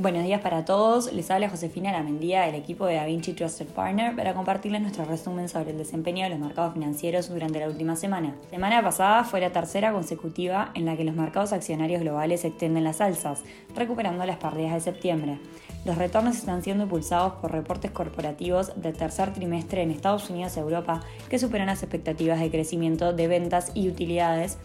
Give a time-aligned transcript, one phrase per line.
[0.00, 4.32] Buenos días para todos, les habla Josefina Lamendía del equipo de DaVinci Trusted Partner para
[4.32, 8.34] compartirles nuestro resumen sobre el desempeño de los mercados financieros durante la última semana.
[8.48, 13.02] Semana pasada fue la tercera consecutiva en la que los mercados accionarios globales extienden las
[13.02, 13.42] alzas,
[13.76, 15.38] recuperando las pérdidas de septiembre.
[15.84, 20.60] Los retornos están siendo impulsados por reportes corporativos del tercer trimestre en Estados Unidos y
[20.60, 24.56] Europa que superan las expectativas de crecimiento de ventas y utilidades,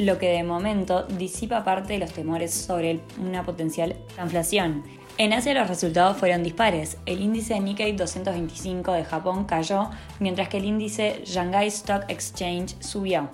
[0.00, 4.82] lo que de momento disipa parte de los temores sobre una potencial inflación.
[5.18, 6.96] En Asia los resultados fueron dispares.
[7.04, 13.28] El índice Nikkei 225 de Japón cayó, mientras que el índice Shanghai Stock Exchange subió.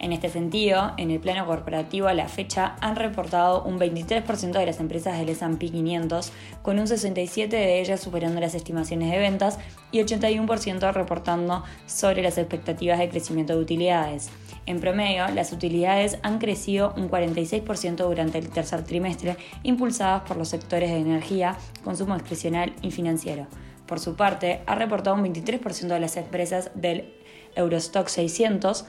[0.00, 4.66] En este sentido, en el plano corporativo a la fecha han reportado un 23% de
[4.66, 9.58] las empresas del S&P 500, con un 67% de ellas superando las estimaciones de ventas
[9.90, 14.30] y 81% reportando sobre las expectativas de crecimiento de utilidades.
[14.66, 20.48] En promedio, las utilidades han crecido un 46% durante el tercer trimestre, impulsadas por los
[20.48, 23.46] sectores de energía, consumo discrecional y financiero.
[23.86, 27.14] Por su parte, ha reportado un 23% de las empresas del
[27.56, 28.84] Eurostock 600,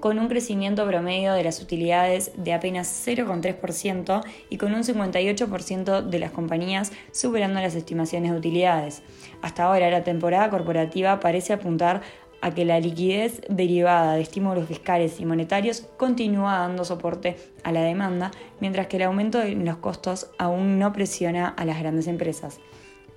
[0.00, 6.18] con un crecimiento promedio de las utilidades de apenas 0,3% y con un 58% de
[6.18, 9.02] las compañías superando las estimaciones de utilidades.
[9.42, 12.02] Hasta ahora la temporada corporativa parece apuntar
[12.44, 17.80] a que la liquidez derivada de estímulos fiscales y monetarios continúa dando soporte a la
[17.80, 22.60] demanda, mientras que el aumento de los costos aún no presiona a las grandes empresas.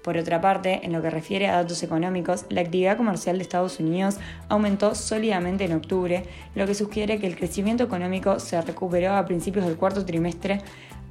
[0.08, 3.77] Por otra parte, en lo que refiere a datos económicos, la actividad comercial de Estados
[3.81, 4.16] Unidos
[4.47, 6.23] aumentó sólidamente en octubre,
[6.55, 10.61] lo que sugiere que el crecimiento económico se recuperó a principios del cuarto trimestre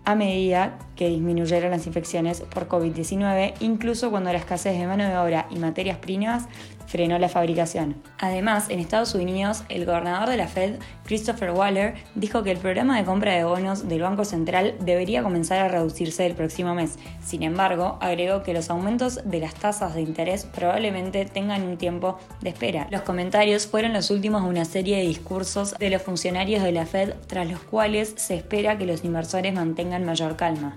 [0.06, 5.19] a medida que disminuyeron las infecciones por COVID-19, incluso cuando la escasez de mano de
[5.19, 6.44] obra y materias primas
[6.87, 7.97] frenó la fabricación.
[8.19, 12.98] Además, en Estados Unidos, el gobernador de la Fed, Christopher Waller, dijo que el programa
[12.98, 16.98] de compra de bonos del Banco Central debería comenzar a reducirse el próximo mes.
[17.25, 22.19] Sin embargo, agregó que los aumentos de las tasas de interés probablemente tengan un tiempo
[22.41, 22.87] de espera.
[22.91, 26.86] Los comentarios fueron los últimos de una serie de discursos de los funcionarios de la
[26.86, 30.77] Fed tras los cuales se espera que los inversores mantengan mayor calma.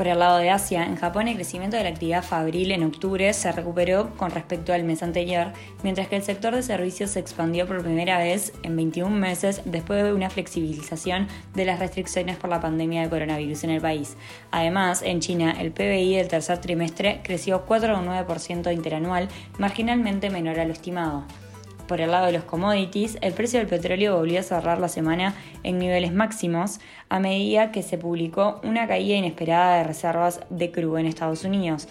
[0.00, 3.30] Por el lado de Asia, en Japón el crecimiento de la actividad fabril en octubre
[3.34, 5.48] se recuperó con respecto al mes anterior,
[5.82, 10.02] mientras que el sector de servicios se expandió por primera vez en 21 meses después
[10.02, 14.16] de una flexibilización de las restricciones por la pandemia de coronavirus en el país.
[14.50, 19.28] Además, en China el PBI del tercer trimestre creció 4,9% interanual,
[19.58, 21.26] marginalmente menor a lo estimado.
[21.90, 25.34] Por el lado de los commodities, el precio del petróleo volvió a cerrar la semana
[25.64, 26.78] en niveles máximos
[27.08, 31.88] a medida que se publicó una caída inesperada de reservas de crudo en Estados Unidos.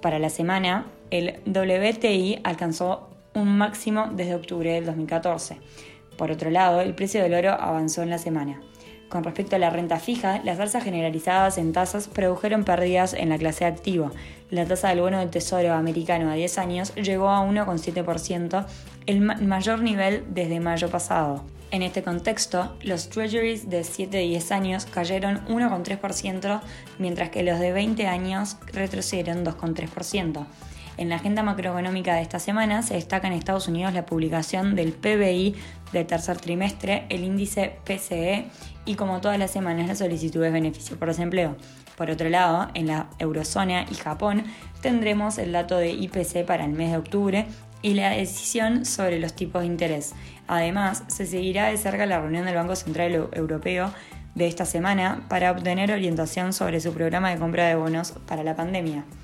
[0.00, 5.58] Para la semana, el WTI alcanzó un máximo desde octubre del 2014.
[6.16, 8.62] Por otro lado, el precio del oro avanzó en la semana.
[9.14, 13.38] Con respecto a la renta fija, las alzas generalizadas en tasas produjeron pérdidas en la
[13.38, 14.10] clase activa.
[14.50, 18.66] La tasa del bono del Tesoro americano a 10 años llegó a 1,7%,
[19.06, 21.44] el mayor nivel desde mayo pasado.
[21.70, 26.60] En este contexto, los treasuries de 7 y 10 años cayeron 1,3%,
[26.98, 30.44] mientras que los de 20 años retrocedieron 2,3%.
[30.96, 34.92] En la agenda macroeconómica de esta semana se destaca en Estados Unidos la publicación del
[34.92, 35.56] PBI
[35.92, 38.46] del tercer trimestre, el índice PCE
[38.84, 41.56] y como todas las semanas las solicitudes de beneficio por desempleo.
[41.96, 44.44] Por otro lado, en la eurozona y Japón
[44.82, 47.46] tendremos el dato de IPC para el mes de octubre
[47.82, 50.14] y la decisión sobre los tipos de interés.
[50.46, 53.92] Además, se seguirá de cerca la reunión del Banco Central Europeo
[54.34, 58.56] de esta semana para obtener orientación sobre su programa de compra de bonos para la
[58.56, 59.04] pandemia.